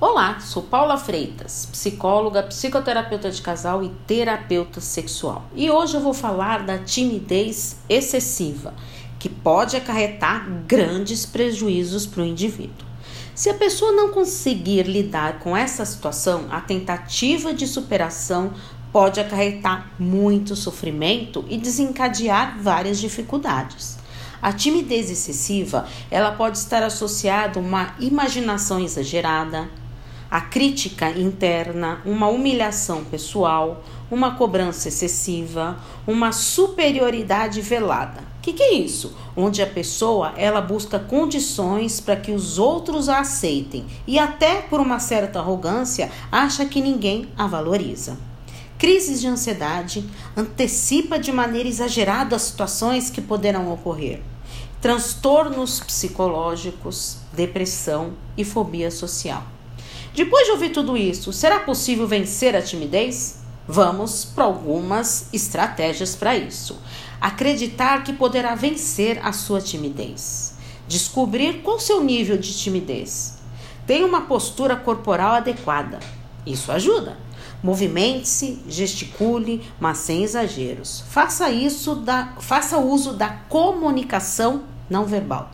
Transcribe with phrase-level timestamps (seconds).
[0.00, 5.44] Olá, sou Paula Freitas, psicóloga, psicoterapeuta de casal e terapeuta sexual.
[5.54, 8.74] E hoje eu vou falar da timidez excessiva,
[9.20, 12.84] que pode acarretar grandes prejuízos para o indivíduo.
[13.36, 18.52] Se a pessoa não conseguir lidar com essa situação, a tentativa de superação
[18.92, 23.96] pode acarretar muito sofrimento e desencadear várias dificuldades.
[24.42, 29.68] A timidez excessiva, ela pode estar associada a uma imaginação exagerada,
[30.34, 38.20] a crítica interna, uma humilhação pessoal, uma cobrança excessiva, uma superioridade velada.
[38.38, 39.16] O que, que, é isso?
[39.36, 44.80] Onde a pessoa ela busca condições para que os outros a aceitem e até por
[44.80, 48.18] uma certa arrogância acha que ninguém a valoriza.
[48.76, 50.04] Crises de ansiedade
[50.36, 54.20] antecipa de maneira exagerada as situações que poderão ocorrer.
[54.80, 59.53] Transtornos psicológicos, depressão e fobia social.
[60.14, 63.40] Depois de ouvir tudo isso, será possível vencer a timidez?
[63.66, 66.78] Vamos para algumas estratégias para isso.
[67.20, 70.54] Acreditar que poderá vencer a sua timidez.
[70.86, 73.38] Descobrir qual seu nível de timidez.
[73.88, 75.98] Tenha uma postura corporal adequada.
[76.46, 77.18] Isso ajuda.
[77.60, 81.02] Movimente-se, gesticule, mas sem exageros.
[81.08, 85.50] Faça isso da, faça uso da comunicação não verbal.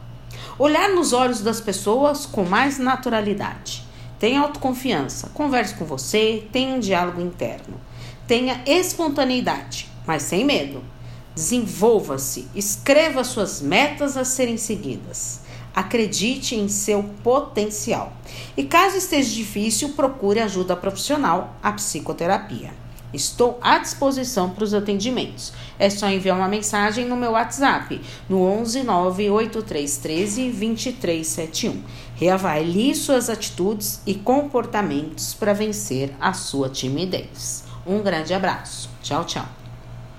[0.58, 3.79] Olhar nos olhos das pessoas com mais naturalidade.
[4.20, 7.80] Tenha autoconfiança, converse com você, tenha um diálogo interno.
[8.28, 10.84] Tenha espontaneidade, mas sem medo.
[11.34, 15.40] Desenvolva-se, escreva suas metas a serem seguidas.
[15.74, 18.12] Acredite em seu potencial.
[18.54, 22.72] E caso esteja difícil, procure ajuda profissional, a psicoterapia.
[23.12, 25.52] Estou à disposição para os atendimentos.
[25.78, 31.82] É só enviar uma mensagem no meu WhatsApp, no 11 98313 2371.
[32.16, 37.64] Reavalie suas atitudes e comportamentos para vencer a sua timidez.
[37.86, 38.90] Um grande abraço.
[39.02, 39.59] Tchau, tchau.